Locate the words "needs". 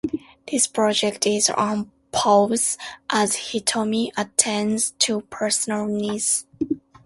5.85-6.47